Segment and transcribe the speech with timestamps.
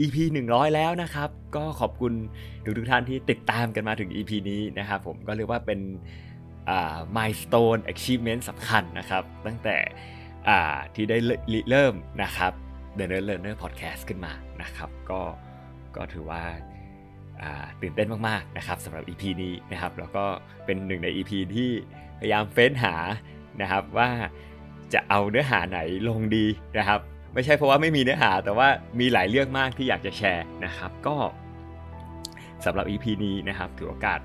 [0.00, 0.16] EP
[0.50, 2.12] 100 แล้วนะครับ ก็ขอบคุณ
[2.64, 5.80] ทุกทุกท่านที่ติดตามกันมาถึง EP นี้นะครับผมก็เรียกว่าเป็น
[6.68, 9.76] อ่า milestone achievement สำคัญนะครับ ตั้งแต่
[10.48, 11.16] อ่าที่ได้
[11.70, 12.52] เริ่มนะครับ
[12.98, 15.20] The Nerd Learner Podcast ขึ้นมานะครับ ก็
[15.96, 16.42] ก็ถือว่า
[17.42, 20.24] อ่าตื่นเต้นมากๆนะครับสำหรับ EP นี้นะครับ แล้วก็
[20.64, 21.70] เป็นหนึ่งใน EP ที่
[22.18, 22.94] พยายามเฟ้นหา
[23.60, 24.10] นะครับว่า
[24.94, 25.78] จะเอาเนื้อหาไหน
[26.08, 26.46] ลงดี
[26.78, 27.00] นะครับ
[27.34, 28.68] ไม่ใช่เพราะว่าไม่มีเนื้อหา แต่ว่า
[29.00, 31.16] มีหลายเรื่องมากที่อยากจะแชร์นะครับ ก็
[32.64, 34.20] สำหรับ EP นี้นะครับถือโอกาส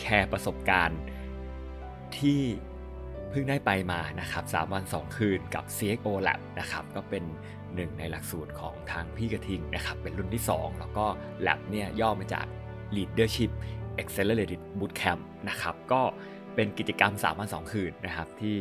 [0.00, 1.00] แชร์ประสบการณ์
[2.18, 2.40] ที่
[3.30, 7.24] เพิ่งได้ไปมานะครับ3วัน 2 คืนกับ CXO Lab นะครับก็เป็น
[7.74, 11.06] หนึ่งในหลักสูตรของทางพี่กระทิงนะครับเป็นรุ่นที่ 2 แล้วก็
[11.46, 12.46] Lab เนี่ยย่อมาจาก
[12.96, 13.50] Leadership
[14.02, 16.02] Accelerated Bootcamp นะครับก็
[16.54, 18.56] เป็นกิจกรรม3วัน 2 คืนนะครับที่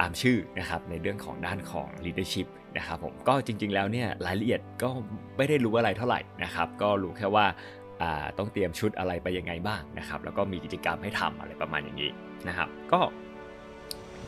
[0.00, 2.46] ตามชื่อนะครับในเรื่องของด้านของ leadership
[2.76, 4.90] นะครับผมก็จริงๆแล้วเนี่ยรายละเอียดก็
[5.36, 7.46] ไม่ได้รู้อะไรเท่าไหร่นะครับก็รู้แค่ว่า
[8.38, 12.10] ต้องเตรียมชุดอะไรไปยังไงบ้างนะครับแล้วก็มีกิจกรรมให้ทำอะไรประมาณอย่างนี้
[12.48, 13.00] นะครับก็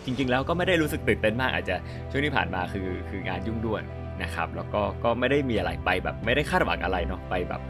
[0.05, 1.77] จริงๆแล้วก็ไม่ได้รู้สึกตื่นเต้นมากอาจจะ
[2.11, 3.83] ช่วงที่ผ่านมาคือคืองานยุ่งด่วน
[4.23, 7.63] นะครับแล้วก็ก็ไม่ได้มีอะไรไปแบบไม่ได้คาดหวังอะไรเนาะไปแบบ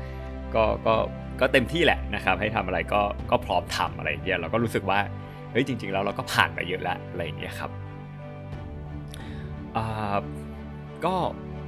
[0.54, 0.94] ก็ก็
[1.40, 5.00] ก็เต็มที่แหละนะครับให้ทำอะไรก็ก็พร้อมทำอะไรอย่างเงี้ยเราก็รู้สึกว่า
[5.52, 7.70] เฮ้ยจริง ๆ แล้วเราก็ผ่านมาเยอะแล้วอะไรอย่างเงี้ยครับ
[11.04, 11.14] ก็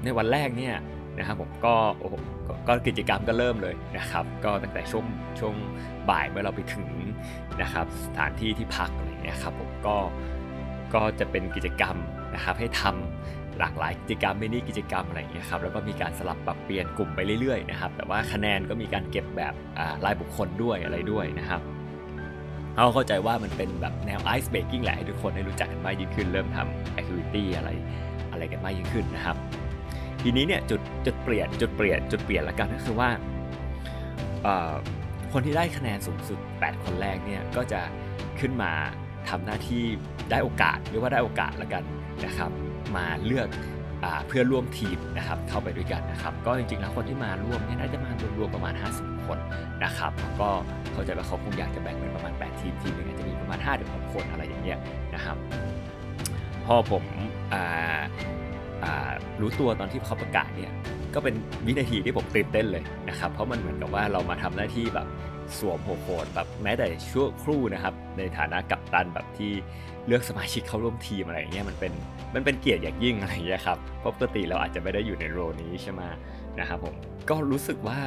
[0.05, 0.77] ในวันแรกเนี่ย
[1.19, 2.14] นะครับผมก็โอ้โห
[2.69, 5.06] ก็กิจกรรมก็เริ่มเลยนะครับ ก็ตั้งแต่ช่วง
[5.41, 5.55] ช่วง
[6.10, 6.88] บ่ายเมื่อเราไปถึง
[7.62, 9.97] นะครับสถานที่ที่พักอะไรเงี้ยครับผมก็
[10.94, 11.97] ก็จะเป็นกิจกรรม
[12.34, 19.54] นะครับให้ทำหลากหลายกิจกรรมไม่นี่กิจกรรมอะไรเงี้ยครับแล้วก็มีการสลับปรับเปลี่ยนกลุ่มไปเรื่อยๆนะครับแต่ว่าคะแนนก็มีการเก็บแบบ
[20.04, 21.60] รายบุคคลด้วยอะไรด้วยนะครับ
[22.75, 27.71] เขาเข้าใจว่ามันเป็นแบบแนวไอซ์เบรกิ้งแหละให้ทุกคนได้รู้จักกันมากยิ่งขึ้น เริ่มทำแอคทิวิตี้อะไร
[28.33, 29.37] อะไรกันมากยิ่งขึ้นนะครับ
[30.22, 33.10] ทีนี้เนี่ยจุดจุดเปลี่ยนจุดเปลี่ยนจุดเปลี่ยนละกันก็คือว่า
[35.33, 37.81] คนที่ได้คะแนนสูงสุด 8 คนแรกเนี่ยก็จะ
[38.41, 38.72] ขึ้นมา
[39.28, 39.83] ทำหน้าที่
[40.31, 41.84] ได้โอกาสหรือว่าได้โอกาสละกัน
[42.25, 42.50] นะครับ
[42.97, 43.49] มาเลือก
[44.27, 49.39] เพื่อร่วมทีมนะครับเข้าไปด้วยกันนะครับ ก็จริงๆแล้วคนที่มาร่วมเนี่ยน่าจะมารวมๆประมาณ 50 คน
[49.85, 50.51] นะครับก็
[50.93, 54.79] เข้าใจว่าเขาคงอยากจะแบ่งเป็นประมาณ 8 ทีมทีมนึงอาจจะมีประมาณ5ถึง6คนอะไรอย่างเงี้ย
[55.15, 55.37] นะครับ
[56.65, 57.05] พอผม
[59.41, 60.73] รู้ตัวตอนที่เขาประกาศเนี่ย
[61.15, 61.34] ก็เป็น
[61.67, 65.07] วินาทีที่ผมตื่นเต้นเลยนะครับ เพราะมันเหมือนกับว่าเรามาทำหน้าที่แบบ
[65.58, 69.53] สวมหัวโขนแบบแม้แต่ชั่วครู่นะครับ ในฐานะกัปตันแบบที่
[70.06, 71.92] เลือกสมาชิกเข้าร่วมทีมอะไรเงี้ยมันเป็น
[72.34, 76.00] มันเป็นเกียรติอย่างยิ่งอะไรอย่างเงี้ยครับเพราะปกติเราอาจจะไม่ได้อยู่ในโรนี้ใช่ไหม
[76.60, 76.94] นะครับผม
[77.30, 77.98] ก็รู้สึกว่า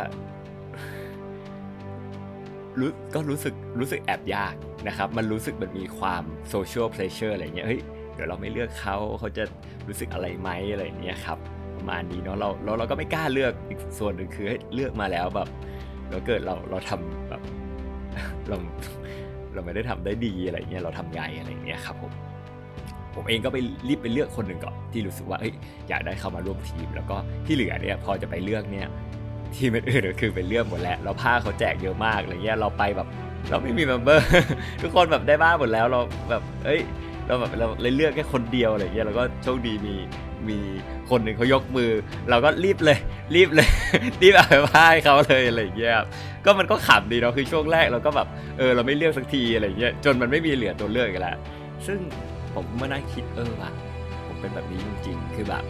[2.80, 4.56] รู้ก็รู้สึกรู้สึกแอบยาก
[4.88, 7.82] นะครับ มันรู้สึกมันมีความโซเชียลเพลชเชอร์อะไรเงี้ยเฮ้ย
[8.14, 9.44] เดี๋ยวเราไม่เลือกเขาเขาจะ
[9.88, 11.38] รู้สึกอะไรไหมอะไรเงี้ยครับ
[11.78, 15.48] ประมาณนี้เนาะเราเราเราก็ไม่กล้าเลือกอีกส่วนหนึ่งคือเลือกมาแล้วแบบ
[16.16, 17.42] เราเกิดเราเราทำแบบ
[18.50, 18.58] เรา
[19.54, 22.12] เราไม่ได้ทำได้ดีอะไรเงี้ยเราทำไงอะไรเงี้ยครับผม
[23.16, 25.54] ผมเองก็ไปรีบไปเลือกคนหนึ่งก่อนที่รู้สึกว่าเอ้ย
[25.90, 28.88] อยากได้เข้ามาร่วมทีม แล้วก็ที่เหลือเนี่ยพอจะไปเลือกเนี่ย
[29.56, 33.08] ทีมอื่นก็คือไปเลือกหมดแล้วแล้วผ้าเขาแจกเยอะมากอะไรเงี้ยเราไปแบบ
[33.50, 34.26] เราไม่มี member
[34.82, 36.00] ทุกคนแบบได้ผ้าหมดแล้วเรา
[36.30, 36.82] แบบเอ้ย
[37.28, 39.96] เราแบบเราเลยเลือกแค่คนเดียวอะไรเงี้ยเราก็โชคดีมี
[40.50, 40.60] มี
[41.10, 41.92] คนหนึ่งเขายกมือ
[42.30, 43.00] เราก็รีบเลย
[43.36, 43.70] รีบเลย
[44.22, 45.96] รีบเอาไปพ่ายเขาเลยอะไรเงี้ย
[46.46, 51.38] ก็มันก็ขำดีเนาะคือช่วงแรกเราก็แบบเออเราไม่เลือกสักทีอะไรเงี้ยจนมันไม่มีเหลือตัวเลือกกันแล้ว
[51.88, 52.00] ซึ่ง
[52.54, 53.72] ผมมานั่งคิดเออว่ะ
[54.28, 55.64] ผมเป็นแบบนี้จริงๆ คือแบบ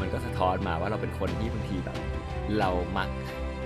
[0.00, 1.96] มันก็สะท้อนมาว่าเราเป็นคนที่บางทีแบบ
[2.58, 3.08] เรามัก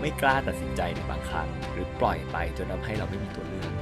[0.00, 3.72] ไม่กล้าตัดสินใจในบางครั้งหรือปล่อยไปจนทาให้เราไม่มีตัวเลือก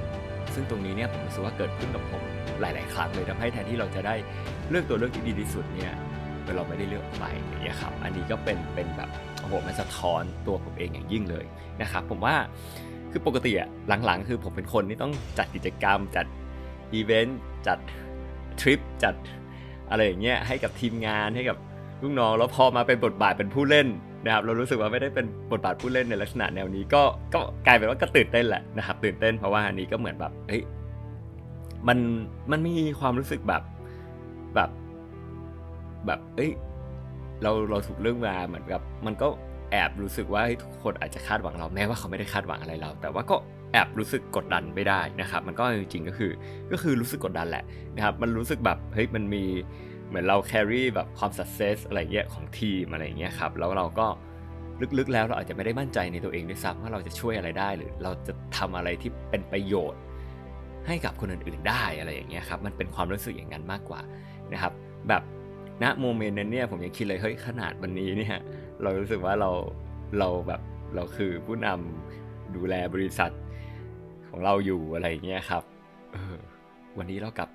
[0.55, 2.23] ซึ่งตรงนี้เนี่ยผมรู้สึกว่าเกิดขึ้นกับผม
[2.61, 4.14] หลาย ๆ ครั้งเลยทำให้แทนที่เราจะได้
[4.70, 5.93] เลือกตัวเลือกที่ดีที่สุดเนี่ย
[6.56, 9.10] เราไม่ได้เลือกไปอย่างเงี้ยครับอันนี้ก็เป็นเป็นแบบ
[9.40, 11.44] โอ้โหมันสะท้อนตัวผมเองอย่างยิ่งเลย
[11.82, 12.34] นะครับผมว่า
[13.10, 13.69] คือปกติอะ
[14.04, 16.26] หลังๆ คือผมเป็นคนที่ต้องจัดกิจกรรม จัด
[16.92, 17.78] อีเวนต์จัด
[18.60, 19.14] ทริปจัด
[19.90, 21.56] อะไรอย่างเงี้ยให้กับทีมงานให้กับ
[22.02, 23.88] ลูกน้องแล้วพอมาเป็นบทบาทเป็นผู้เล่น
[24.25, 27.02] นะครับเรารู้สึกว่าไม่ได้เป็นบทบาทผู้เล่นในลักษณะแนวนี้ก็
[27.34, 30.62] ก็กลายเป็นว่าก็ตื่นเต้นแหละนะครับตื่นเต้นเพราะว่าอันนี้ก็เหมือนแบบเฮ้ย
[31.88, 31.98] มัน
[32.50, 33.62] มันมีความรู้สึกแบบ
[34.54, 34.70] แบบ
[36.06, 36.50] แบบ เอ้ย
[37.43, 39.29] เราเราถูกเรื่องมาเหมือนกับมันก็
[39.70, 43.37] แอบรู้สึกว่าทุกคนอาจจะคาดหวังเราแม้ว่าเขาไม่ได้คาดหวังอะไรเรา แต่ว่าก็
[43.73, 46.32] แอบรู้สึกกดดันไม่ได้นะครับ มันก็จริงๆก็คือ
[46.73, 47.64] ก็คือรู้สึกกดดันแหละ
[47.97, 49.44] นะครับ มันรู้สึกแบบเฮ้ยมันมี
[50.08, 54.06] เหมือนเราแครี่แบบความสั c เซสอะไรเงี้ยของทีมอะไรเงี้ยครับแล้วเราก็
[54.99, 60.00] ลึกๆแล้วเราอาจจะไม่ได้มั่นใจในตัวเองด้วยซ้ำว่าเราจะช่วยอะไรได้ หรือเราจะทำอะไรที่เป็นประโยชน์
[60.87, 64.00] ให้กับคนอื่นๆได้อะไรอย่างเงี้ยครับมันเป็นความรู้สึกอย่างนั้นมากกว่า
[64.52, 64.73] นะครับ
[65.08, 65.23] แบบ
[65.82, 68.37] ณโมเมนต์นั้นเนี่ยผมยังคิดเลยเฮ้ยขนาดวันนี้เนี่ย
[68.82, 69.50] เรารู้สึกว่าเรา
[70.19, 70.61] เราแบบ
[70.94, 73.32] เราคือผู้นำดูแลบริษัท
[74.31, 75.62] ของเราอยู่อะไรเงี้ยครับ
[76.12, 76.37] เออ
[76.99, 77.49] วันนี้เรากลับ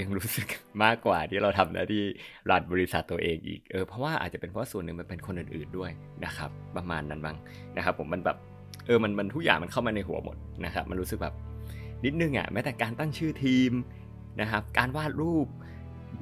[0.00, 0.48] ยังรู้สึก
[0.84, 2.02] มากกว่าที่เราทำหน้าที่
[2.50, 5.90] รันบริษัทตัวเองอีกเออเพราะว่าอาจจะเป็นเพราะส่วนหนึ่งมันเป็นคนอื่นๆด้วย
[6.24, 7.36] นะครับ ประมาณนั้นบ้าง
[7.76, 8.36] นะครับผมมันแบบ
[8.86, 11.34] เออมันมันทุกอย่างมันเข้ามาในหัวหมดนะครับ มันรู้สึกแบบ
[12.04, 13.72] นิดนึงอะแม้แต่การตั้งชื่อทีม
[14.40, 15.46] นะครับ การวาดรูป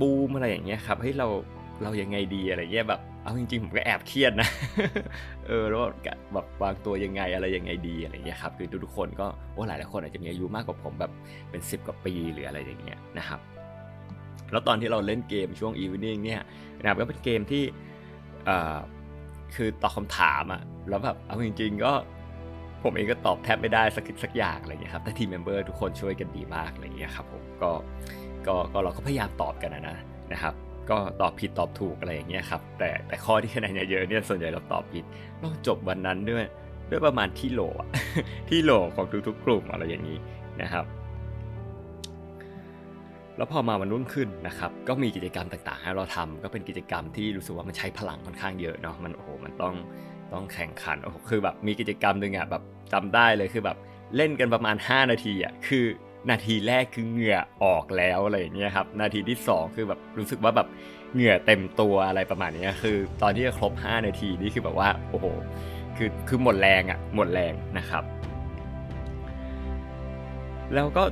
[0.00, 1.28] บูมอะไรอย่างเงี้ยครับเฮ้ยเรา
[1.82, 4.48] เรายังไงดีอะไรเงี้ยแบบเอาจริงๆผมก็แอบเครียดนะ
[5.46, 5.80] เออแล้ว
[6.34, 11.12] แบบวางตัวยังไงอะไรยังไงดีอะไรเงี้ยครับคือทุกๆคนก็โอ้หลายหลายคนอาจจะมีอายุมากกว่าผมแบบ
[11.50, 13.40] เป็น 10 กว่าปีหรืออะไรอย่างเงี้ยนะครับ
[14.50, 16.42] แล้วตอนที่เราเล่นเกมช่วง evening เนี่ย
[16.80, 17.64] นะครับก็เป็นเกมที่
[18.46, 18.78] เอ่อ
[19.54, 21.92] คือตอบคำถามอะแล้วแบบเอาจริง ๆ ก็
[22.82, 27.70] ผมเองก็ตอบแทบไม่ได้สักสักอย่างอะไรเงี้ยครับแต่ team member ทุกคนช่วยกันดีมากอะไรเงี้ยครับผมก็
[28.48, 29.98] ก็ก็เราก็พยายามตอบกันนะ
[30.32, 30.54] นะครับ
[30.90, 35.04] ก็ตอบผิดตอบถูกอะไรอย่างเงี้ยครับแต่แต่ข้อที่คะแนนเยอะเนี่ยส่วนใหญ่เราตอบผิด
[35.40, 36.44] เราจบวันนั้นด้วย
[36.90, 37.62] ด้วยประมาณที่โหล
[38.48, 40.18] ที่โหลของทุกๆกลุ่มอะไรอย่างนี้
[40.62, 40.84] นะครับ
[43.36, 49.74] แล้วพอมาวันรุ่นขึ้นนะครับ ก็มีกิจกรรมต่างๆให้เราทำก็เป็นกิจกรรมที่รู้สึกว่ามันใช้พลังค่อนข้างเยอะเนาะมันโอ้โหมันต้อง
[50.32, 52.62] ต้องแข่งขันโอ้โหคือแบบมีกิจกรรมหนึ่งอะแบบ
[52.92, 53.76] จำได้เลยคือแบบ
[54.16, 55.84] เล่นกันประมาณ 5 นาทีอะคือ
[56.30, 60.68] นาทีแรกคือเหงื่อออกแล้วอะไรอย่างเงี้ยครับ นาทีที่ 2 คือแบบรู้สึกว่าแบบ
[61.14, 65.26] เหงื่อเต็มตัวอะไรประมาณนี้คือ ตอนที่จะครบ 5 นาทีนี่คือแบบว่าโอ้โห
[65.96, 68.04] คือคือหมดแรงอะ่ะหมดแรงนะครับ
[70.74, 71.04] แล้วก็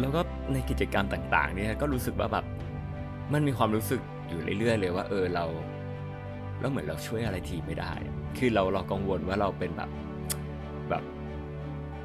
[0.00, 0.20] แล้วก็
[0.52, 2.44] ในกิจกรรมต่างๆเนี่ยก็รู้สึกว่าแบบ
[3.32, 5.44] มันมีความรู้สึกอยู่เรื่อยๆ เลยว่า เออเรา
[6.60, 7.92] แล้วเหมือนเราช่วยอะไรทีไม่ได้
[8.38, 9.90] คือเราเรากังวลว่าเราเป็นแบบ
[10.90, 11.02] แบบ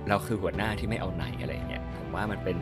[0.09, 1.82] เราคือหัวหน้าที่ไม่เอาไหนอะไรเงี้ย
[2.15, 2.57] ว่ามันเป็น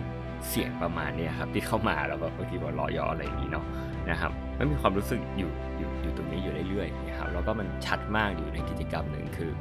[0.49, 3.65] เสียงประมาณนี้ครับที่เข้ามาแล้วก็บางทีว่ารอยออะไรอย่างนี้เนาะ
[4.09, 9.51] นะครับมันมีความรู้สึกอยู่อยู่อยู่ตรงนี้อยู่เรื่อยๆนะครับแล้วก็มันชัดมากอยู่ในกิจกรรมหนึ่งคือ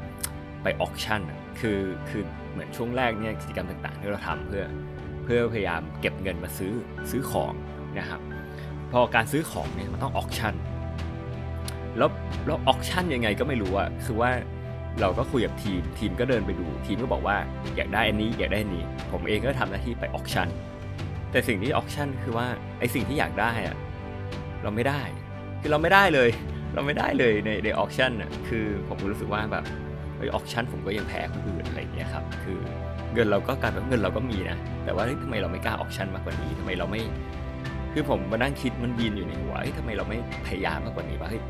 [0.62, 1.20] ไป auction
[1.60, 1.78] คือ
[2.08, 2.22] คือ
[2.52, 4.64] เหมือนช่วงแรกเนี่ยกิจกรรมต่างๆ ที่เราทำเพื่อ
[5.24, 6.72] เพื่อพยายามเก็บเงินมาซื้อ
[7.10, 7.52] ซื้อของ
[7.98, 8.20] นะครับ
[8.92, 10.54] พอการซื้อของเนี่ยมันต้อง auction
[11.98, 12.10] แล้ว
[12.46, 14.30] แล้ว auction ยังไงก็ไม่รู้อะคือว่า
[15.00, 17.36] เราก็คุยกับทีม ทีมก็เดินไปดู ทีมก็บอกว่า
[17.76, 20.48] อยากได้อันนี้อยากได้อันนี้ ผมเองก็ทำหน้าที่ไป auction
[21.30, 22.46] แต่สิ่งที่ auction คือว่า
[22.78, 23.76] ไอสิ่งที่อยากได้อะ
[24.62, 25.02] เราไม่ได้
[25.60, 26.30] คือเราไม่ได้เลย
[26.74, 29.64] เราไม่ได้เลยในใน auction อะ คือผมรู้สึกว่าแบบ
[30.18, 32.60] ไอ auction ผมก็ยังแพ้คนอื่นอะไรอย่างเงี้ยครับ คือ
[33.12, 37.02] เงินเราก็กลายเป็นเงินเราก็มีนะ แต่ว่าทำไมเราไม่กล้า auction มากกว่านี้ทำไมเราไม่
[37.92, 41.42] คือผมมานั่งคิดมันบินอยู่ในหัวทำไมเราไม่พยายามมากกว่านี้วะเฮ้ย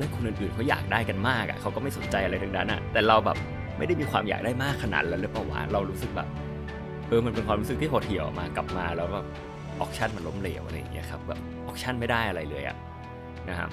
[0.00, 3.36] เมื่อคนอื่นๆเขาอยากได้กันมากอะเขาก็ไม่สนใจอะไรทั้งนั้นอะแต่เราแบบ
[3.78, 6.28] ไม่ได้มีความอยากได้มากขนาดนั้นเลยเปล่าวะเรารู้สึกแบบ
[7.08, 9.26] เออมันเป็นความรู้สึกที่หดเหี่ยวมากลับมาแล้วแบบ
[9.80, 12.76] auction มันล้มเหลวอะไรอย่างเงี้ยครับแบบ auction ไม่ได้อะไรเลยอะ
[13.48, 13.70] นะครับ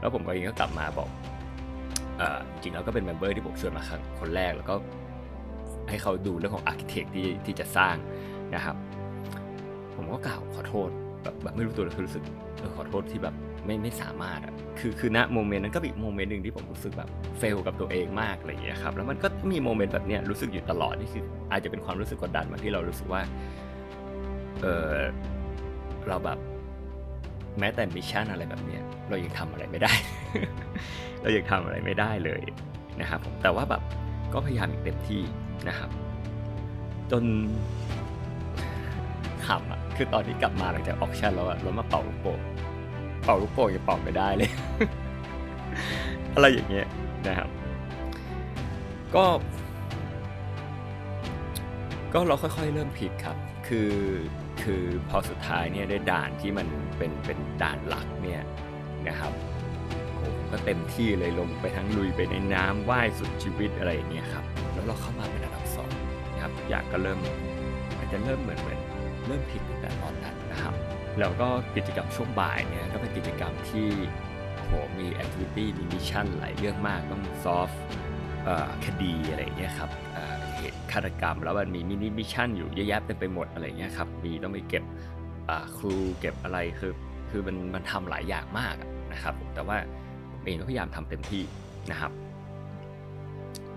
[0.00, 1.08] แล้วผมก็เองก็กลับมาบอก
[2.18, 4.74] เออจริงแล้วก็เป็น member ที่ผมชวนมาครั้งคนแรกแล้วก็
[5.88, 7.96] ให้เขาดูเรื่องของ architect ที่ที่จะสร้าง
[8.54, 8.76] นะครับ
[9.94, 10.88] ผมก็กล่าวขอโทษ
[11.22, 12.24] แบบแบบไม่รู้ตัวเลยคือรู้สึก
[12.58, 23.22] เออขอโทษที่แบบ ไม่ไม่สามารถอะคือคือณ moment นั้นก็เป็น moment หนึ่งที่ผมรู้สึกแบบfail กับตัวเองมากอะไรอย่างเงี้ยครับแล้วมันก็มี moment แบบเนี้ยรู้สึกอยู่ตลอดนี่คืออาจจะเป็นความรู้สึกกดดันมาที่เรารู้สึกว่า
[24.62, 24.96] เออ
[26.08, 26.38] เราแบบ
[27.58, 29.92] แม้แต่ mission อะไรแบบเนี้ยเรายังทำอะไรไม่ได้
[31.22, 32.42] เรายังทำอะไรไม่ได้เลย
[33.00, 33.82] นะครับผมแต่ว่าแบบ
[34.32, 35.22] ก็พยายามอย่างเต็มที่
[35.68, 35.90] นะครับ
[37.10, 37.24] จน
[39.46, 42.40] ขำอะคือตอนที่กลับมาหลังจาก auction แล้วอะเรามาเป่าลูกโป่ง
[43.24, 44.50] เป่าลูกโป่งยังเป่าไม่ได้เลย
[46.34, 46.86] อะไรอย่างเงี้ย
[47.28, 47.48] นะครับ
[49.14, 49.24] ก็
[52.12, 53.36] ก็เราค่อยๆเริ่มผิดครับ
[53.68, 53.92] คือ
[54.62, 56.66] คือพอสุดท้ายเนี่ยได้ด่านที่มัน
[56.98, 58.42] เป็นเป็นด่านหลักเนี่ย
[59.08, 59.32] นะครับ
[60.50, 65.90] ก็เต็มที่เลยลงไปทั้งลุยไปในน้ำว่ายสุดชีวิตอะไรอย่างเงี้ยครับ แล้วเราเข้ามาเป็นระดับสอง
[66.32, 67.18] นะครับอยากก็เริ่ม
[67.96, 68.80] อาจจะเริ่มเหมือนเหมือน
[69.26, 69.62] เริ่มผิด
[71.20, 73.88] แล้วก็กิจกรรมช่วงบ่ายเนี่ยก็เป็นกิจกรรมที่
[74.66, 77.70] โหมี activity มี mission หลายเรื่องมากต้อง solve
[78.86, 79.90] คดีอะไรเงี้ยครับ
[80.56, 84.84] เหตุฆาตกรรม แล้วมันมี mini mission อยู่เยอะแยะเต็มไปหมดอะไรเงี้ยครับมีต้องไปเก็บ
[85.76, 86.92] clue เก็บอะไรคือ
[87.30, 88.74] คือมันมันทำหลายอย่างมาก
[89.12, 89.76] นะครับแต่ว่า
[90.30, 91.42] ผมเองก็พยายามทำเต็มที่
[91.90, 92.12] นะครับ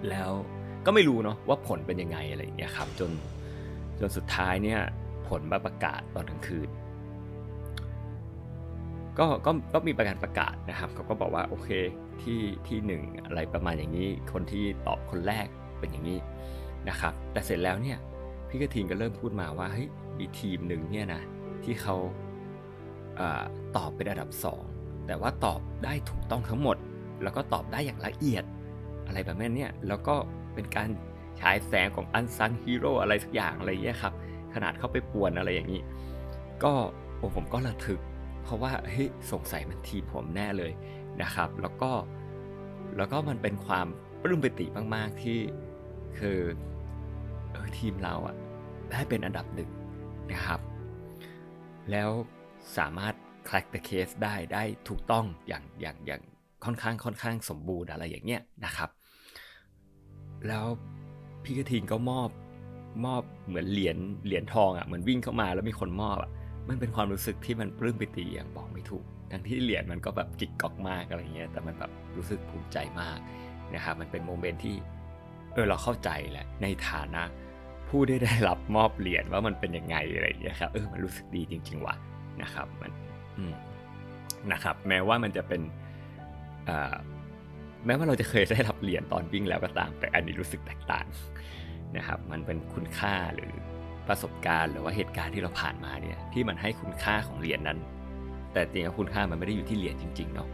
[0.10, 0.32] แล้ว
[0.86, 3.12] ก็ไม่รู้เนาะว่าผลเป็นยังไงอะไรเงี้ยครับจน
[4.00, 4.80] จนสุดท้ายเนี่ย
[5.28, 6.70] ผลมาประกาศตอนกลางคืน
[9.20, 11.70] ก็ก็ก็มีประกาศประกาศนะครับเขาก็บอกว่าโอเค
[12.22, 15.48] ที่ที่หนึ่งอะไรประมาณอย่างนี้ คนที่ตอบคนแรก
[15.80, 16.20] เป็นอย่างนี้
[16.90, 17.98] นะครับ แต่เสร็จแล้วเนี่ย
[18.50, 19.88] พี่กระทิงก็เริ่มพูดมาว่าเฮ้ย
[20.20, 21.22] มีทีมหนึ่งเนี่ยนะ
[21.64, 21.96] ที่เขา
[23.20, 23.22] อ
[23.78, 24.64] ตอบเป็นอันดับสอง
[25.08, 26.78] แต่ว่าตอบได้ถูกต้องทั้งหมด
[27.24, 28.44] แล้วก็ตอบได้อย่างละเอียด
[29.08, 30.16] อะไรแบบนี้เนี่ยแล้วก็
[30.54, 30.90] เป็นการ
[31.40, 34.14] ฉายแสงของ unsung hero อะไรสักอย่างอะไรเงี้ยครับ
[34.54, 35.82] ขนาดเข้าไปป่วนอะไรอย่างนี้
[36.64, 36.74] ก็
[37.36, 38.00] ผมก็ระทึก
[38.46, 40.72] เพราะว่าเฮ้ยสงสัยมันทีมผมแน่เลย
[41.22, 41.92] นะครับ แล้วก็
[42.98, 43.88] แล้วก็มันเป็นความ
[44.22, 45.40] ปลื้มปิติมาก ๆ ที่
[46.20, 46.40] คือ
[47.52, 48.36] เออทีมเราอะ
[48.92, 49.70] ได้เป็นอันดับหนึ่ง
[50.32, 50.60] นะครับ
[51.92, 52.10] แล้ว
[52.78, 53.14] สามารถ
[53.48, 56.22] crack the case ได้ได้ถูกต้องอย่างอย่างอย่าง
[56.66, 58.90] ค่อนข้างค่อนข้างสมบูรณ์อะไรอย่างเงี้ยนะครับ
[60.48, 60.66] แล้ว
[61.44, 62.30] พี่กระทิงก็มอบ
[63.06, 66.32] มอบเหมือนเหรียญเหรียญทองอะ่ะเหมือนวิ่งเข้ามาแล้วมีคนมอบอะ่ะ
[66.70, 73.20] มันเป็นความรู้สึกที่มันปลื้มปิติอย่างบอกไม่ถูก ทั้งที่เหรียญมันก็แบบกิกกอกมากอะไรเงี้ย แต่มันแบบรู้สึกภูมิใจมาก
[73.76, 74.76] นะครับมันเป็นโมเมนต์ที่
[75.54, 77.24] เออเราเข้าใจแหละในฐานะ
[77.90, 81.96] ผู้ได้ได้รับมอบเหรียญว่ามันเป็นยังไงอะไรอย่างเงี้ยครับเออมันรู้สึกดีจริง ๆว่ะ
[82.42, 82.92] นะครับมัน
[84.52, 85.62] นะครับแม้ว่ามันจะเป็น
[87.86, 91.06] แม้ว่าเราจะเคยได้รับเหรียญตอนวิ่งแล้วก็ตาม แต่อันนี้รู้สึกแตกต่าง
[91.98, 93.54] นะครับ มันเป็นคุณค่าหรือ
[94.08, 97.80] ประสบการณ์หรือว่าเหตุการณ์ที่เราผ่านมาเนี่ยที่มันให้คุณค่าของเหรียญนั้น
[98.54, 100.48] แต่จริงๆคุณค่ามันไม่ได้อยู่ที่เหรียญจริงๆเนาะ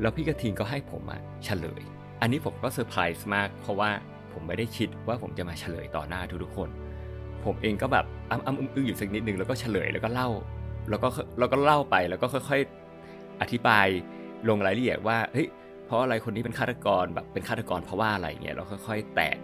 [0.00, 1.82] แล้วพี่กระทิงก็ให้ผมอะเฉลย
[2.20, 3.90] อันนี้ผมก็เซอร์ไพรส์มาก เพราะว่า
[4.32, 6.68] ผมไม่ได้คิดว่าผมจะมาเฉลยต่อหน้าทุกๆคน
[7.44, 10.28] ผมเองก็แบบอ้ำอ้ำอึ้งอยู่สักนิดนึงแล้วก็เฉลยแล้วก็เล่า
[10.90, 11.08] แล้วก็
[11.38, 13.86] แล้วก็เล่าไปแล้วก็ค่อยๆอธิบาย
[14.48, 15.48] ลงรายละเอียดว่าเฮ้ย
[15.86, 19.36] เพราะอะไรคนนี้เป็นฆาตกรแบบเป็นฆาตกรเพราะว่าอะไรเงี้ยเราค่อย ๆ แตก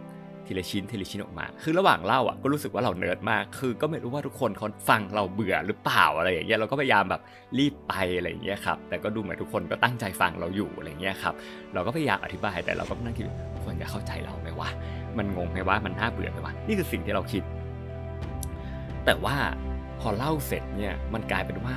[0.47, 7.23] ทีละชิ้นทีละชิ้นออกมา คือระหว่างเล่าอะก็รู้สึกว่าเราเนิร์ดมาก คือก็ไม่รู้ว่าทุกคนเขาฟังเราเบื่อหรือเปล่าอะไรอย่างเงี้ยเราก็พยายามแบบ
[7.59, 11.35] รีบไปอะไรอย่างเงี้ยครับแต่ก็ดูเหมือนทุกคนก็ตั้งใจฟังเราอยู่อะไรเงี้ยครับ
[11.75, 13.27] เราก็พยายามอธิบายแต่เราก็นั่งคิด
[13.65, 14.69] คนจะเข้าใจเราไหมวะ
[15.19, 17.43] มันงงไหมว่ามันน่าเบื่อไหมวะนี่คือสิ่งที่เราคิด
[19.05, 19.37] แต่ว่า
[20.01, 21.77] พอเล่าเสร็จเนี่ยมันกลายเป็นว่า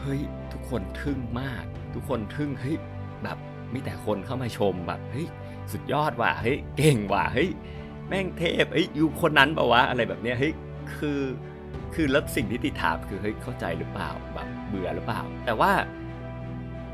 [0.00, 0.20] เฮ้ย
[0.52, 1.64] ทุกคนทึ่งมาก
[1.94, 2.76] ทุกคนทึ่งเฮ้ย
[3.22, 3.38] แบบ
[3.72, 5.28] มีแต่คนเข้ามาชมแบบเฮ้ย
[5.72, 7.50] สุดยอดว่ะเฮ้ยเก่งว่ะเฮ้ย
[8.08, 10.52] แม่งเทพเฮ้ยอยู่คนนั้นปะวะอะไรแบบเนี้ยเฮ้ย
[10.96, 11.20] คือ
[11.94, 15.72] คือแล้วสิ่งที่ติดถามคือเฮ้ยเข้าใจหรือเปล่าแบบเบื่อหรือเปล่า แต่ว่า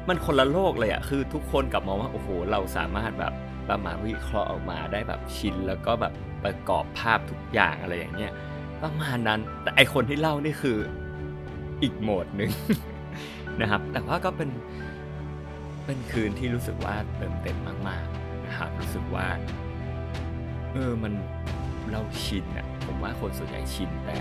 [0.08, 3.32] มันคนละโลกเลยอะคือทุกคนกลับมองว่าโอ้โหเราสามารถแบบ
[3.70, 6.12] ประมาณวิเคราะห์ออกมาได้แบบชินแล้วก็แบบ
[6.44, 8.32] ประกอบภาพทุกอย่างอะไรอย่างเงี้ย
[8.82, 10.78] ประมาณนั้นแต่ไอคนที่เล่านี่คือ
[11.82, 12.50] อีกโหมดหนึ่ง
[13.60, 14.50] นะครับ แต่ว่าก็เป็น
[15.86, 19.26] เป็นคืนที่รู้สึกว่าเติมเต็มมาก ๆ นะครับ รู้สึกว่า
[20.74, 21.12] เออมัน
[21.90, 24.16] เราชินอะผมว่าคนส่วนใหญ่ชินแต่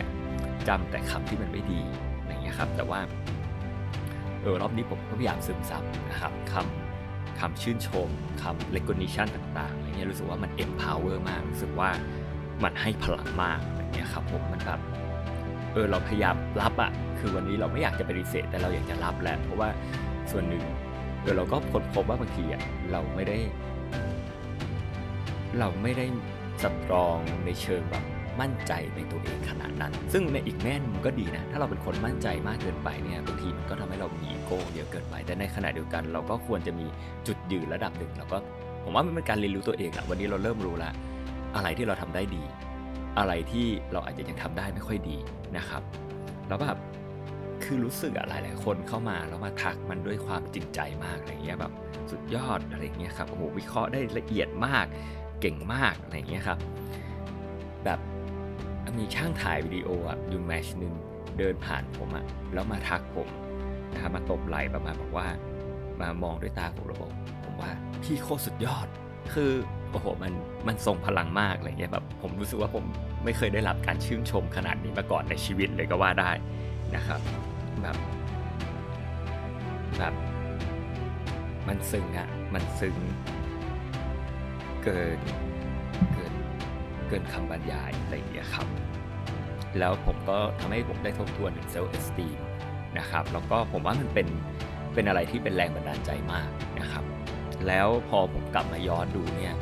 [0.67, 1.81] จำแต่คำที่มันไม่ดี
[2.19, 3.00] อะไรเงี้ยครับ แต่ว่า
[4.41, 8.07] เออรอบนี้ผมก็พยายามซึมซับนะครับคำคำชื่นชม
[8.41, 11.89] คำ recognition ต่างๆอะไรเงี้ยรู้สึกว่ามัน empower มากรู้สึกว่า
[12.63, 14.79] มันให้พลังมากอะไรเงี้ยครับผมมันแบบ
[15.74, 19.69] เออเราพยายามรับอะคือวันนี้เราไม่อยากจะปฏิเสธแต่เราอยากจะรับแหละเพราะว่า
[20.31, 20.63] ส่วนหนึ่ง
[21.22, 23.38] เดี๋ยวเราก็ค้นพบว่าบางทีอะเราไม่ได้
[25.60, 26.05] เราไม่ได้
[26.62, 28.03] สตรองในเชิงแบบ
[28.41, 36.86] มั่นใจในตัวเองขนาดนั้น ซึ่งในอีกแง่นึงก็ดีนะ ถ้าเราเป็นคนมั่นใจมากเกินไปเนี่ยบางทีมันก็ทำให้เรามีโก้เยอะเกินไป แต่ในขณะเดียวกัน เราก็ควรจะมี
[37.27, 38.38] จุดยืนระดับหนึ่งเราก็
[38.83, 40.93] ผมว่ามันเป็นการเรียนรู้ตัวเองอะวันนี้เราเริ่มรู้ล้ว
[41.55, 42.43] อะไรที่เราทำได้ดี
[43.19, 45.17] อะไรที่เราอาจจะยังทำได้ไม่ค่อยดี
[45.57, 45.81] นะครับ
[46.48, 46.77] แล้วแบบ
[47.63, 51.74] คือรู้สึกอะหลายๆคนเข้ามาแล้วมาทักมันด้วยความจริงใจมากอะไรเงี้ยแบบ
[52.12, 54.86] สุดยอดอะไรเงี้ยครับโอ้โหวิเคราะห์ได้ละเอียดมาก
[55.43, 56.59] เก่งมากอะไรเงี้ยครับ
[57.85, 58.00] แบบ
[59.00, 60.93] มีช่างถ่ายวิดีโออะยูแมชหนึ่ง
[61.38, 63.27] เดินผ่านผมอะแล้วมาทักผม
[63.93, 65.27] นะครับมาตบไหล่ประมาณบอกว่า
[66.01, 67.12] มามองด้วยตาผมแล้วบอก
[67.45, 67.71] ผมว่า
[68.03, 68.88] พี่โคตรสุดยอด
[69.33, 69.51] คือ
[69.91, 70.33] โอ้โหมัน
[70.67, 72.83] มันทรงพลังมากอะไรเงี้ยแบบผมรู้สึกว่าผม
[73.23, 76.31] ไม่เคยได้รับการชื่นชมขนาดนี้มาก่อนในชีวิตเลยก็ว่าได้
[76.95, 77.19] นะครับ
[77.81, 77.97] แบบ
[79.97, 80.13] แบบ
[81.67, 82.95] มันซึ้งอะมันซึ้ง
[84.83, 85.19] เกิน
[86.13, 86.33] เกิน
[87.07, 88.67] เกินคำบรรยายอะไรอย่างเงี้ยครับ
[89.79, 92.38] แล้วผมก็ทำให้ผมได้ทบทวนถึง self-esteem
[92.97, 94.27] นะครับแล้วก็ผมว่ามันเป็น
[94.93, 96.49] เป็นอะไรที่เป็นแรงบันดาลใจมาก
[96.81, 97.03] นะครับ
[97.67, 99.55] แล้วพอผมกลับมาย้อนดูเนี่ย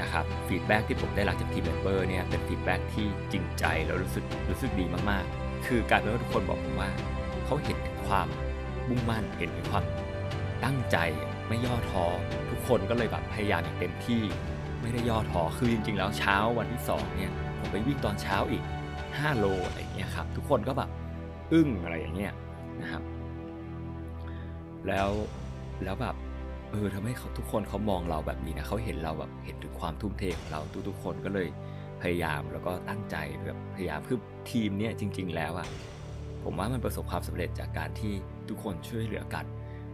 [0.00, 6.90] นะครับ feedback ที่ผมได้รับจาก team member เนี่ยเป็น feedback ที่จริงใจแล้วรู้สึกรู้สึกดีมากๆ คือกลายเป็นว่าทุกคนบอกผมว่า
[7.44, 8.28] เขาเห็นถึงความ
[8.88, 9.84] มุ่งมั่นเห็นถึงความ
[10.64, 10.96] ตั้งใจ
[11.48, 12.04] ไม่ย่อท้อ
[12.50, 14.22] ทุกคนก็เลยแบบพยายามอย่างเต็มที่
[14.82, 18.62] ไม่ได้ย่อท้อคือจริง ๆ แล้วเช้าวันที่2เนี่ยผมไปวิ่งตอนเช้าอีก
[19.00, 20.90] 5 โลอะไรเงี้ยครับทุกคนก็แบบ
[21.52, 22.32] อึ้งอะไรอย่างเงี้ย
[22.80, 23.02] นะครับ
[24.86, 25.08] แล้ว
[25.84, 26.16] แล้วแบบ
[26.70, 31.48] เออทำให้เขาทุกคนเขามองเราแบบนี้นะเขาเห็นเราแบบเห็นถึงความทุ่มเทของเราทุกๆคนก็เลย
[32.02, 34.18] พยายามแล้วก็ตั้งใจแบบพยายามคือ
[34.50, 35.68] ทีมเนี่ยจริง ๆ แล้วอะ
[36.44, 38.12] ผมว่ามันประสบความสำเร็จจากการที่
[38.48, 39.44] ทุกคนช่วยเหลือกัน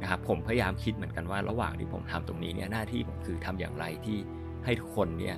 [0.02, 4.18] นะครับผมพยายามคิดเหมือนกันว่าระหว่างที่ผมทำตรงนี้เนี่ยหน้าที่ผมคือทำอย่างไรที่
[4.64, 5.36] ให้ทุกคนเนี่ย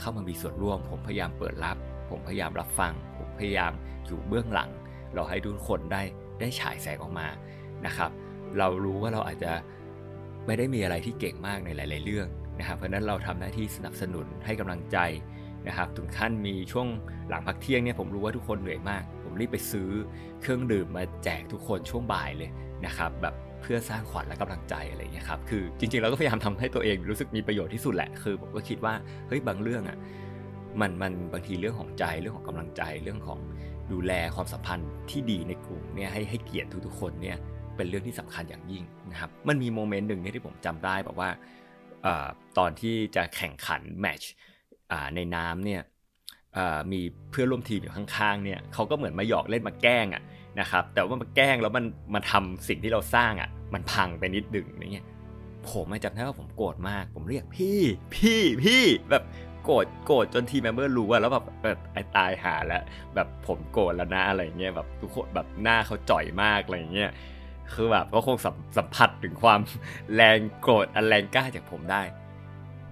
[0.00, 1.76] เข้ามามีส่วนร่วม ผมพยายามเปิดรับ
[2.10, 3.72] ผมพยายามรับฟัง ผมพยายาม
[4.06, 4.70] อยู่เบื้องหลัง
[5.14, 6.02] เราให้ทุกคนได้
[6.40, 7.26] ได้ฉายแสงออกมา
[7.86, 8.10] นะครับ
[8.58, 9.52] เรารู้ว่าเราอาจจะ
[10.46, 12.26] ไม่ได้มีอะไรที่เก่งมากในหลาย ๆ เรื่อง
[12.58, 14.98] นะครับ เพราะนั้นเราทำหน้าที่สนับสนุนให้กำลังใจ
[15.68, 16.86] นะครับถึงขั้นมีช่วง
[17.28, 19.90] หลังพักเที่ยงเนี่ยผมรู้ว่าทุกคนเหนื่อยมาก ผมรีบไปซื้อ
[20.40, 22.50] เครื่องดื่มมาแจกทุกคนช่วงบ่ายเลย
[22.86, 28.94] นะครับแบบ เพื่อสร้างขวัญและกำลังใจอะไรอย่างเงี้ยครับคือจริงๆเราก็พยายามทำให้ตัวเองรู้สึกมีประโยชน์ที่สุดแหละคือผมก็คิดว่า
[29.28, 29.98] เฮ้ยบางเรื่องอะ
[30.80, 33.38] มันมันบางทีเรื่องของใจเรื่องของกำลังใจเรื่องของ
[33.92, 37.36] ดูแลความสัมพันธ์ที่ดีในกลุ่มเนี่ยให้ให้เกียรติทุกๆคนเนี่ย
[37.76, 41.30] เป็นเรื่องที่สำคัญอย่างยิ่งนะครับมันมีโมเมนต์หนึ่งที่ผมจำได้บอกว่า
[42.58, 44.22] ตอนที่จะแข่งขัน match
[45.14, 45.82] ในน้ำเนี่ย
[46.92, 47.00] มี
[47.30, 50.22] เพื่อนร่วมทีมอยู่ข้างๆเนี่ยเขาก็เหมือนมาหยอกเล่นมาแกล้งอะ
[50.60, 55.06] นะครับ แต่ว่ามาแกล้งแล้วมันมาทำสิ่งที่เราสร้างอะ มันพังไปนิดนึงอย่างเงี้ย
[55.68, 57.80] ผมไม่จำได้ว่าผมโกรธมาก ผมเรียกพี่
[58.14, 59.24] พี่พี่แบบ
[59.64, 62.82] โกรธโกรธจน team member รู้ว่าแล้วแบบแบบไอ้ตายหาแล้ว
[63.14, 67.10] แบบผมโกรธแล้วนะอะไรเงี้ยแบบทุกคนแบบหน้าเขาจ๋อยมากอะไรเงี้ย
[67.72, 69.60] คือแบบก็คงสัมสัมผัสถึงความ
[70.14, 72.02] แรงโกรธอันแรงกล้าจากผมได้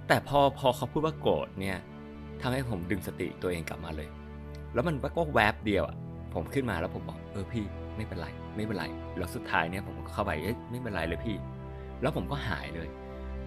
[0.09, 1.79] แต่พอพอเขาพูดว่าโกรธเนี่ย
[2.41, 4.09] ทำให้ผมดึงสติตัวเองกลับมาเลย
[4.75, 5.97] แล้วมันก็แวบเดียวอะ
[6.35, 7.65] ผมขึ้นมาแล้วผมบอก ออพี่
[7.97, 8.85] ไม่เป็นไรไม่เป็นไร
[9.19, 11.37] แล้วสุดท้ายเนี่ยผมก็เข้าไปเอ๊ะไม่เป็นไรเลยพี่
[12.03, 12.89] แล้วผมก็หายเลย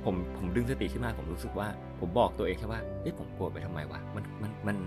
[0.06, 1.68] ผมผมดึงสติขึ้นมาผมรู้สึกว่า
[2.00, 4.78] ผมบอกตัวเองแค่ว่าเฮ้ยผมโกรธไปทำไมวะมันมันมัน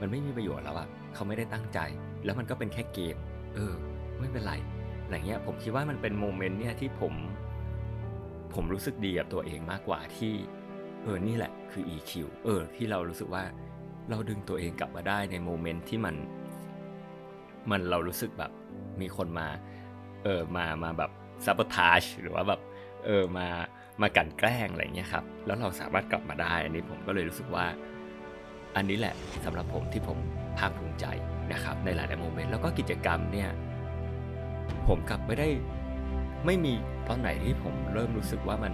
[0.00, 1.78] มันไม่มีประโยชน์แล้วอะเขาไม่ได้ตั้งใจ
[2.24, 3.16] แล้วมันก็เป็นแค่เกม
[3.54, 3.74] เออ
[4.20, 4.54] ไม่เป็นไร
[5.04, 7.14] อะไรเงี้ยผมคิดว่ามันเป็นโมเมนต์เนี่ยที่ผม
[8.54, 10.34] ผมรู้สึกดีกับตัวเองมากกว่าที่
[11.04, 12.10] เออนี่แหละคือ EQ
[12.44, 13.44] เออ ที่เรารู้สึกว่า
[14.10, 16.14] เราดึงตัวเองกลับมาได้ในโมเมนต์ที่มัน
[17.70, 18.52] มันเรารู้สึกแบบ
[19.00, 19.48] มีคนมา
[20.24, 21.10] เออมามาแบบ
[21.44, 22.60] ซับ o t a g e หรือว่าแบบ
[23.04, 23.46] เออมา
[24.02, 27.66] มากันแกล้งอะไรเงี้ยครับ แล้วเราสามารถกลับมาได้อันนี้ผมก็เลยรู้สึกว่า
[28.76, 30.18] อันนี้แหละสำหรับผมที่ผม
[30.58, 31.06] ภาคภูมิใจ
[31.52, 33.50] นะครับ ในหลายๆโมเมนต์แล้วก็กิจกรรมเนี่ย
[34.88, 35.48] ผมกลับไม่ได้
[36.46, 36.72] ไม่มี
[37.08, 38.72] ตอนไหนที่ผมเริ่มรู้สึกว่ามัน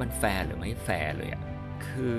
[0.00, 1.42] มันแฟร์หรือไม่แฟร์เลยอะ
[1.86, 2.16] คือ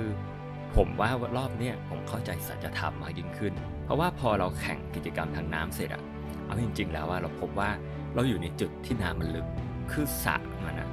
[0.76, 3.54] ผมว่ารอบเนี้ยผมเข้าใจสัจธรรมมากยิ่งขึ้น
[3.90, 6.04] เพราะว่าพอเราแข่งกิจกรรมทางน้ำเสร็จอะ
[6.46, 7.70] เอาจริง ๆ แล้วว่าเราพบว่า
[8.16, 9.48] เราอยู่ในจุดที่น้ำมันลึก
[9.92, 10.90] คือสระมันอะ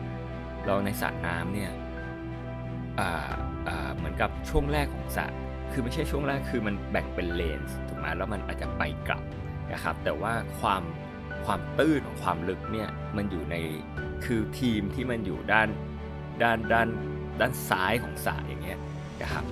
[0.67, 1.73] เราในสระน้ำเนี่ย
[3.97, 5.27] เหมือนกับช่วงแรกของสระ
[5.73, 9.23] คือไม่ใช่ช่วงแรกคือมันแบ่งเป็นเลนส์ถูกไหมแล้วมันอาจจะไปกลับ
[9.73, 10.83] นะครับ แต่ว่าความ
[11.45, 13.57] ความตื้นของความลึกเนี่ยมันอยู่ใน
[14.25, 15.69] คือทีมที่มันอยู่ด้าน
[16.43, 16.89] ด้านด้าน
[17.41, 18.79] ด้านซ้ายของสระอย่างเงี้ย
[19.23, 19.45] นะครับ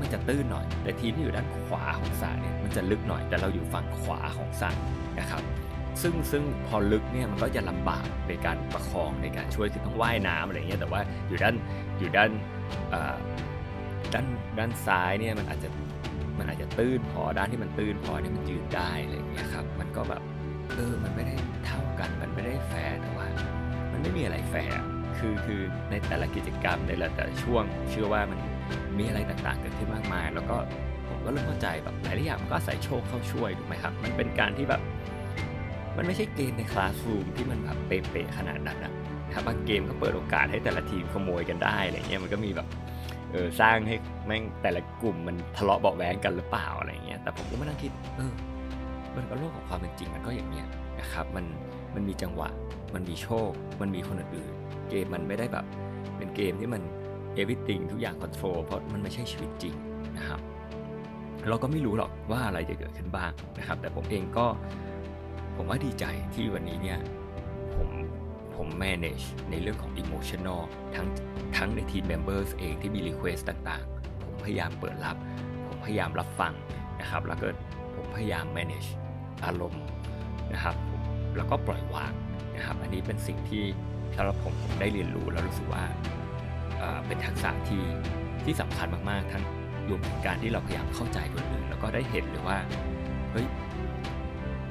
[0.00, 4.70] มันจะตื้นหน่อย แต่ทีมที่อยู่ด้านขวาของสระเนี่ยมันจะลึกหน่อย แต่เราอยู่ฝั่งขวาของสระ
[5.20, 5.42] นะครับ
[6.02, 11.54] ซึ่งซึ่งพอลึกเนี่ยมันก็จะลำบากในการประคองในการช่วยคือต้องว่ายน้ำอะไรเงี้ยแต่ว่าอยู่ด้าน
[11.98, 12.30] อยู่ด้าน
[14.14, 14.26] ด้าน
[14.58, 15.68] ด้านซ้ายเนี่ยมันอาจจะ
[16.38, 20.22] มันอาจจะตื้นพอด้านที่มันตื้นพอเนี่ยมันยืนได้อะไรเงี้ยครับมันก็แบบ
[20.74, 21.34] เออมันไม่ได้
[21.66, 23.26] เท่ากันมันไม่ได้แฟร์แต่ว่า
[23.92, 24.80] มันไม่มีอะไรแฟร์
[25.18, 28.38] คือคือในแต่ละกิจกรรมในแต่ละช่วงเชื่อว่ามัน
[28.98, 30.56] มีอะไรต่างๆเกิดขึ้นมากมาย แล้วก็
[31.08, 34.80] ผมก็เริ่มเข้าใจแบบหลายอย่างมันก็อาศัยโชคเข้าช่วยถูกไหมครับ มันเป็นการที่แบบ
[35.96, 38.92] มันไม่ใช่เกมในคลาสรูมที่มันแบบเป๊ะๆขนาดนั้นนะ
[39.32, 42.66] ครับบางเกมก็เปิดโอกาสให้แต่ละทีมขโมยกันได้อะไรเงี้ยมันก็มีแบบ
[43.32, 48.32] เออสร้างให้แม่งแต่ละกลุ่มมันทะเลาะเบาแหวงกันหรือเปล่าอะไรเงี้ยแต่ผมก็ไม่นั่งคิดเออ
[49.16, 50.66] มันก็โลกของความเป็นจริงมันก็อย่างเงี้ย
[51.00, 51.44] นะครับมัน
[51.94, 52.48] มันมีจังหวะ
[52.94, 54.52] มันมีโชค มันมีคนอื่น
[54.90, 55.64] เกมมันไม่ได้แบบ
[56.16, 56.82] เป็นเกมที่มัน
[57.40, 59.74] everything ทุกอย่าง control เพราะมันไม่ใช่ชีวิตจริง
[60.16, 60.40] นะครับ
[61.48, 64.46] เราก็ไม่รู้หรอกว่าอะไรจะเกิดขึ้นบ้างนะครับ แต่ผมเองก็
[65.56, 66.98] ผมว่าดีใจที่วันนี้เนี่ย
[67.74, 67.88] ผม
[68.56, 70.60] ผม manage ในเรื่องของ emotional
[70.94, 71.06] ทั้ง
[71.56, 75.16] ทั้งในทีม members เองที่มี request ต่างๆ ผมพยายามเปิดรับ
[75.66, 76.52] ผมพยายามรับฟัง
[77.00, 77.46] นะครับ แล้วก็
[77.96, 78.88] ผมพยายาม manage
[79.44, 79.82] อารมณ์
[80.52, 80.76] นะครับ
[81.36, 82.12] แล้วก็ปล่อยวาง
[82.56, 83.64] นะครับ อันนี้เป็นสิ่งที่
[84.16, 85.84] สำหรับผมผมได้เรียนรู้แล้วรู้สึกว่า
[87.06, 87.84] เป็นทักษะที่
[88.44, 89.44] ที่สำคัญมากๆ ทั้ง
[89.88, 92.58] รวมถึงการที่เราพยายามเข้าใจคนอื่นแล้วก็ได้เห็นเลยว่า
[93.32, 93.46] เฮ้ย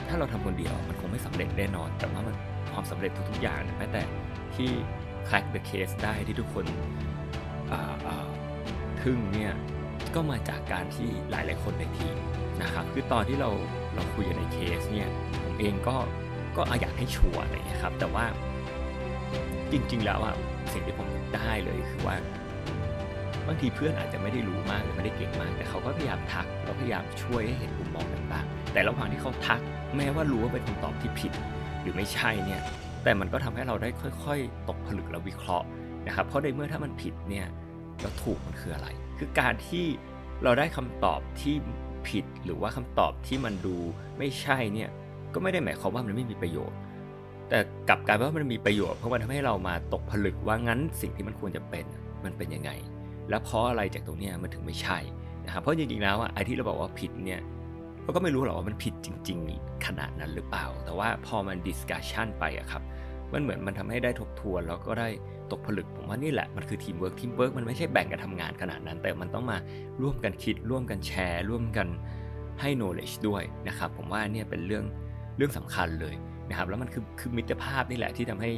[0.07, 2.35] ถ้าเราทำคนเดียวมันคงไม่สำเร็จแน่นอน แต่ว่ามัน
[2.73, 4.01] ความสำเร็จทุกๆอย่างแม้แต่
[4.55, 4.69] ที่
[5.27, 6.65] crack the case ได้ที่ทุกคน
[9.01, 9.53] ทึ่งเนี่ย
[10.15, 12.17] ก็มาจากการที่หลายๆคนในทีม
[12.61, 13.49] นะครับคือตอนที่เรา
[13.95, 15.09] เราคุยกันในเคสเนี่ย
[15.43, 15.95] ผมเองก็
[16.55, 18.25] ก็อยากให้ชัวร์อะไรเงี้ยครับแต่ว่า
[19.71, 20.35] จริงๆแล้วอะ
[20.73, 22.15] สิ่งที่ผม ได้เลยคือว่า
[23.47, 29.59] บางทีเพื่อนอาจจะไม่ได้รู้มากหรือไม่ได้เก่งมาก แต่เขาก็พยายามทักเราพยายามช่วยให้เห็นมุมมองต่างๆ แต่ระหว่างที่เขาทัก
[29.97, 31.31] แม้ว่ารู้ว่าเป็นคำตอบที่ผิด
[31.81, 32.61] หรือไม่ใช่เนี่ย
[33.03, 33.89] แต่มันก็ทำให้เราได้
[34.23, 35.67] ค่อย ๆ ตกผลึกและวิเคราะห์
[36.07, 37.47] นะครับ เพราะในเมื่อถ้ามันผิดเนี่ย
[38.01, 39.85] แล้วถูกมันคืออะไร คือการที่
[40.43, 41.55] เราได้คำตอบที่
[42.09, 43.75] ผิดหรือว่าคำตอบที่มันดู
[44.17, 44.89] ไม่ใช่เนี่ย
[45.33, 46.77] ก็ไม่ได้หมายความว่ามันไม่มีประโยชน์
[47.51, 51.85] แต่กลับกลายว่ามันมีประโยชน์เพราะมันทำให้เรามาตกผลึกว่างั้นสิ่งที่มันควรจะเป็น
[52.23, 52.71] มันเป็นยังไง
[53.29, 54.97] แล้วเพราะอะไรจากตรงนี้มันถึงไม่ใช่
[55.45, 57.41] นะครับเพราะจริงๆแล้วอะไอ้ที่เราบอกว่าผิดเนี่ย
[58.03, 62.83] เราก็ไม่รู้หรอกว่ามันผิดจริง ๆ ขนาดนั้นหรือเปล่า แต่ว่าพอมัน discussion ไปอะครับ
[63.33, 65.09] มันเหมือนมันทำให้ได้ทบทวนแล้วก็ได้
[65.51, 69.57] ตกผลึกผมว่านี่แหละมันคือ teamwork teamwork มันไม่ใช่แบ่งกันทำงานขนาดนั้น แต่มันต้องมา
[70.01, 71.87] ร่วมกันคิดร่วมกันแชร์ ร่วมกัน
[72.61, 74.85] ให้ knowledge ด้วยนะครับผมว่าเนี่ยเป็นเรื่อง
[75.37, 76.15] เรื่องสำคัญเลย
[76.49, 78.51] นะครับแล้วมันคือคือมิตรภาพนี่แหละที่ทำให้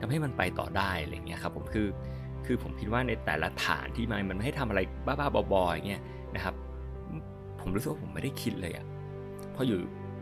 [0.00, 1.86] ทำให้มันไปต่อได้อะไรเงี้ยครับผมคือ
[2.46, 6.02] คือผมคิดว่าในแต่ละฐานที่มันมันไม่ให้ทำอะไรบ้าๆบอๆอย่างเงี้ย
[6.34, 6.54] นะครับ
[7.60, 8.86] ผมรู้สึกว่าผมไม่ได้คิดเลยอะ
[9.54, 9.78] พออยู่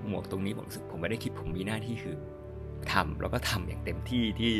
[0.09, 2.16] หมวกตรงนี้ผมรู้สึกผมไม่ได้คิดผมมีหน้าที่คือ
[2.92, 4.53] ทำแล้วก็ทำอย่างเต็มที่ที่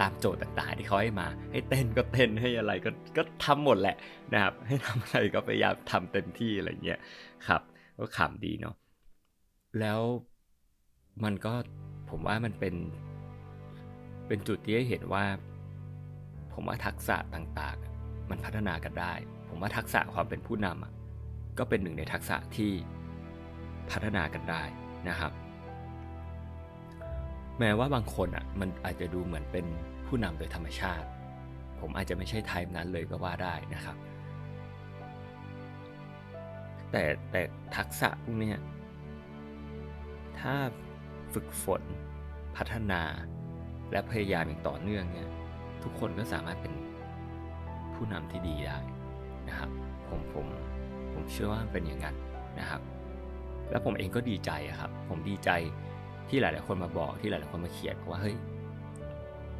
[0.00, 3.96] ตามโจทย์ต่างๆที่เขาให้มา ให้เต้นก็เต้นให้อะไรก็ก็ทำหมดแหละ
[4.32, 7.00] นะครับ ให้ทำอะไรก็พยายามทำเต็มที่อะไรเงี้ย
[7.48, 7.62] ครับ
[7.98, 8.74] ก็ขำดีเนาะ
[9.80, 10.00] แล้ว
[11.24, 11.54] มันก็
[12.16, 12.74] ผมว่ามันเป็น
[14.28, 15.24] เป็นจุดที่ให้เห็นว่า
[16.52, 19.14] ผมว่าทักษะต่างๆ มันพัฒนากันได้
[19.48, 22.72] ผมว่าทักษะความเป็นผู้นำก็เป็นหนึ่งในทักษะที่
[23.90, 24.62] พัฒนากันได้
[25.08, 25.32] นะครับ
[27.58, 29.66] แม้ว่าบางคนอะมันอาจจะดูเหมือนเป็น
[30.06, 31.08] ผู้นำโดยธรรมชาติ
[31.80, 33.96] ผมอาจจะไม่ใช่ไทป์นั้นเลยก็ว่าได้นะครับ
[36.90, 37.42] แต่แต่
[37.76, 38.52] ทักษะพวกนี้
[40.40, 40.54] ถ้า
[41.34, 41.82] ฝึกฝน
[42.56, 43.02] พัฒนา
[43.92, 45.28] และพยายามอย่างต่อเนื่องเนี่ย
[45.82, 46.74] ทุกคนก็สามารถเป็น
[47.94, 48.78] ผู้นำที่ดีได้
[49.48, 49.70] นะครับ
[50.08, 50.46] ผมผม
[51.12, 52.16] ผมเชื่อว่าเป็นอย่างนั้น
[52.60, 52.80] นะครับ
[53.70, 55.50] แล้วผมเองก็ดีใจครับ ผมดีใจ
[56.28, 58.36] ที่หลาย ๆ คนมาบอกที่หลาย ๆ คนมาเขียนว่าเฮ้ย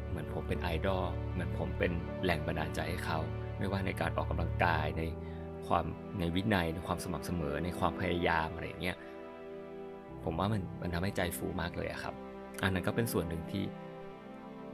[0.09, 1.91] เหมือนผมเป็นไอดอลเหมือนผมเป็น
[2.23, 3.19] แหล่งบันดาลใจให้เขา
[3.57, 5.03] ไม่ว่าในการออกกำลังกายใน
[5.67, 5.85] ความ
[6.19, 8.97] ในวินัยในความสม่ำเสมอในความพยายามอะไรเงี้ย
[10.23, 12.15] ผมว่ามันมันทำให้ใจฟูมากเลยครับ
[12.63, 13.63] อันนั้นก็เป็นส่วนหนึ่งที่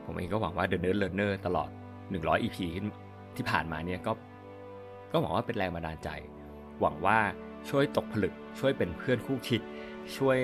[0.06, 1.70] ผมเองก็หวังว่า The Nerd Learner ตลอด
[2.12, 2.58] 100 EP
[3.36, 4.12] ที่ผ่านมาเนี่ยก็
[5.12, 6.10] ก็หวังว่าเป็นแรงบันดาลใจ
[6.82, 7.18] หวังว่า
[7.70, 9.62] ช่วยตกผลึก ช่วยเป็นเพื่อนคู่คิด
[10.18, 10.40] ช่วย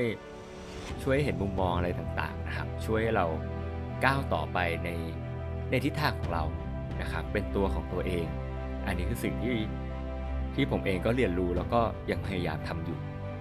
[1.03, 3.25] ช่วยเห็นมุมมองอะไรต่างๆนะครับ ช่วยให้เรา
[4.05, 4.89] ก้าวต่อไปใน
[5.69, 6.43] ในทิศทางของเรา
[7.01, 8.27] นะครับ เป็นตัวของตัวเอง
[8.85, 9.57] อันนี้คือสิ่งที่
[10.55, 12.99] ที่ผมเองก็เรียนรู้แล้วก็ยังพยายามทำอยู่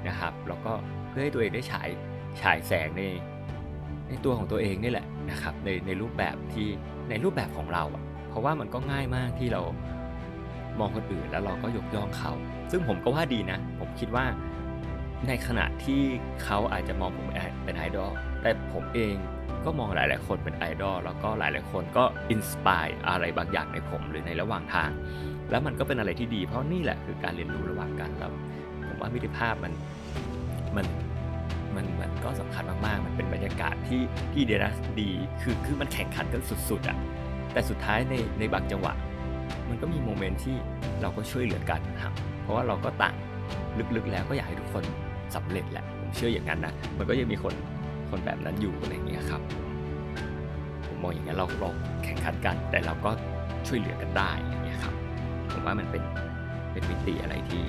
[0.09, 0.73] นะครับ แล้วก็
[1.09, 1.89] เพื่อให้ตัวเองได้ฉาย
[2.43, 3.03] ฉายแสงใน
[4.09, 6.69] ในตัวของตัวเองนี่แหละนะครับในในรูปแบบที่
[7.11, 9.63] ในรูปแบบของเราอะเพราะว่ามันก็ง่ายมากที่เรา
[10.79, 12.33] มองคนอื่นแล้วเราก็ยกย่องเขา
[12.71, 14.25] ซึ่งผมก็ว่าดีนะ ผมคิดว่า
[15.29, 16.03] ในขณะที่
[16.45, 17.27] เขาอาจจะมองผม
[17.65, 18.11] เป็นไอดอล
[18.43, 19.15] แต่ผมเอง
[19.65, 24.91] ก็มองหลาย ๆ คนเป็นไอดอลแล้วก็หลาย ๆ คนก็ inspire อะไรบางอย่างในผมหรือในระหว่างทาง
[25.51, 28.33] แล้วมันก็เป็นอะไรที่ดี เพราะนี่แหละคือการเรียนรู้ระหว่างกันแล้ว
[28.87, 29.73] ผมว่ามิตรภาพมัน
[30.77, 30.87] มัน
[31.77, 35.11] มันมันก็สำคัญมากๆ มันเป็นบรรยากาศที่ที่เดรัสดี
[35.43, 36.99] คือคือมันแข่งขันกันสุดๆอะ
[37.53, 38.93] แต่สุดท้ายในในบางจังหวะ
[39.69, 40.57] มันก็มีโมเมนต์ที่
[41.03, 42.13] เราก็ช่วยเหลือกันครับ
[42.43, 43.15] เพราะว่าเราก็ต่าง
[43.97, 44.85] ลึกๆแล้วก็อยากให้ทุกคน
[45.35, 47.55] สำเร็จแหละผมเชื่ออย่างนั้นนะมันก็ยังมีคน
[48.11, 49.43] คนแบบนั้นอยู่อะไรเงี้ยครับ
[50.87, 51.71] ผมมองอย่างนี้เราเรา
[52.05, 53.11] แข่งขันกัน แต่เราก็
[53.67, 54.95] ช่วยเหลือกันได้อย่างเงี้ยครับ
[55.51, 56.03] ผมว่ามันเป็น
[56.73, 57.65] เป็นมิติอะไรที่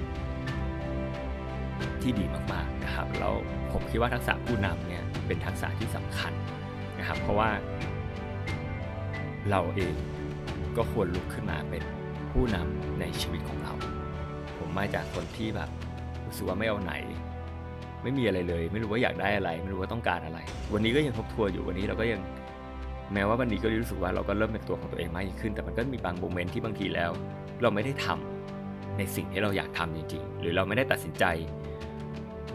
[2.01, 3.33] ที่ดีมากๆนะครับแล้ว
[3.79, 6.33] ผมคิดว่าทักษะผู้นำเนี่ยเป็นทักษะที่สำคัญ
[6.99, 7.49] นะครับ เพราะว่า
[9.49, 9.95] เราเอง
[10.77, 11.83] ก็ควรลุกขึ้นมาเป็น
[12.31, 13.73] ผู้นำในชีวิตของเรา
[14.57, 15.69] ผมมาจากคนที่แบบ
[16.25, 16.93] รู้สึกว่าไม่เอาไหน
[18.03, 20.39] ไม่มีอะไรเลย ไม่รู้ว่าอยากได้อะไร ไม่รู้ว่าต้องการอะไร
[20.73, 22.21] วันนี้ก็ยังทบทวนอยู่วันนี้เราก็ยัง
[23.13, 27.11] แม้ว่าวันนี้ก็รู้สึกว่าเราก็เริ่มเป็นตัวของตัวเองมากยิ่งขึ้น แต่มันก็มีบางโมเมนต์ที่บางทีแล้ว
[27.61, 31.25] เราไม่ได้ทำในสิ่งที่เราอยากทำจริงๆ หรือเราไม่ได้ตัดสินใจ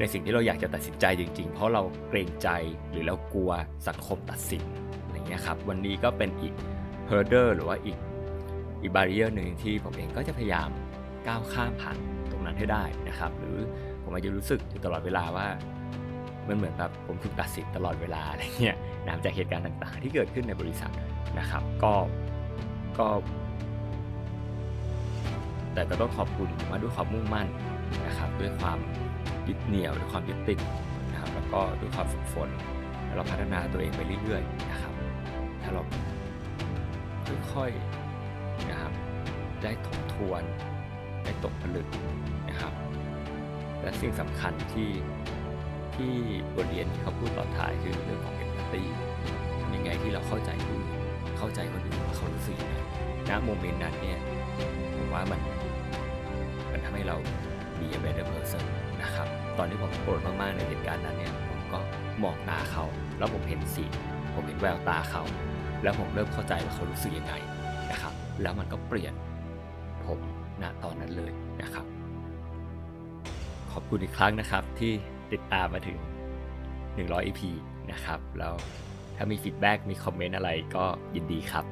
[0.02, 2.48] ในสิ่งที่เราอยากจะตัดสินใจจริง ๆ เพราะเราเกรงใจ
[2.90, 3.50] หรือเรากลัว
[3.88, 4.62] สังคมตัดสิน
[5.02, 6.54] อะไรเงี้ยครับวันนี้ก็เป็นอีก
[7.10, 7.98] h u r d e r หรือว่าอีก
[8.82, 10.68] อีกบาริเออร์หนึ่งที่ผมเองก็จะพยายาม
[11.26, 11.96] ก้าวข้ามผ่าน
[12.30, 13.58] ตรงนั้นให้ได้นะครับ หรือ
[14.02, 15.46] ผมอาจจะรู้สึกอยู่ตลอดเวลาว่า
[16.48, 20.92] มันเหมือนแบบผมถูกตัดสินตลอดเวลาอะไรเงี้ยนะจากเหตุการณ์ต่างๆ ที่เกิดขึ้นในบริษัท
[21.38, 21.92] นะครับ ก็
[22.98, 23.06] ก็
[25.74, 27.46] แต่ก็ต้องขอบคุณมาด้วยความมุ่งมั่น
[28.06, 28.78] นะครับ ด้วยความ
[29.48, 30.58] ยึดเหนี่ยวด้วยความยึดติด
[31.10, 32.48] นะครับแล้วก็ด้วยความฝึกฝน
[33.04, 34.94] แล้วเราพัฒนาตัวเองไปเรื่อยๆนะครับ
[35.62, 35.82] ถ้าเรา
[37.54, 38.92] ค่อยๆนะครับ
[39.62, 40.42] ได้ทบทวน
[41.24, 41.86] ได้ตกผลึก
[42.48, 42.72] นะครับ
[43.82, 44.90] และสิ่งสำคัญที่
[45.96, 46.12] ที่
[46.56, 48.82] บทเรียนที่เขาพูดตอนท้ายคือเรื่องของเอมพัตตี
[49.74, 50.88] ยังไงที่เราเข้าใจคนอื่น
[51.38, 52.74] เข้าใจคนอื่นว่าเขารู้สึกยังไง
[53.28, 54.20] ณโมเมนต์นั้นเนี่ย
[54.94, 55.40] ผมว่ามัน
[56.72, 57.16] มันทำให้เรา
[57.78, 58.62] be a better person
[59.02, 61.78] นะครับ ตอนที่ผมโกรธมากๆในเหตุการณ์นั้นเนี่ยผมก็
[62.22, 62.84] มองตาเขา
[63.18, 63.84] แล้วผมเห็นสี
[64.34, 65.22] ผมเห็นแววตาเขา
[65.82, 67.34] แล้วผมเริ่มเข้าใจว่าเขารู้สึกยังไง
[67.90, 68.12] นะครับ
[68.42, 69.14] แล้วมันก็เปลี่ยน
[70.06, 70.18] ผม
[70.62, 71.86] ณตอนนั้นเลยนะครับ
[73.72, 74.92] ขอบคุณอีกครั้งนะครับที่
[75.32, 75.98] ติดตามมาถึง
[76.64, 77.40] 100 EP
[77.92, 78.54] นะครับ แล้ว
[79.16, 80.84] ถ้ามี feedback มี comment อะไรก็
[81.14, 81.64] ยินดีครับ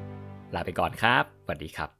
[0.55, 2.00] ลาไปก่อนครับ สวัสดีครับ